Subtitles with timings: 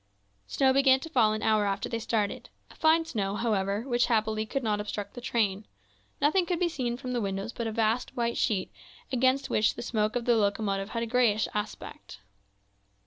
[0.47, 4.47] Snow began to fall an hour after they started, a fine snow, however, which happily
[4.47, 5.63] could not obstruct the train;
[6.19, 8.71] nothing could be seen from the windows but a vast, white sheet,
[9.11, 12.19] against which the smoke of the locomotive had a greyish aspect.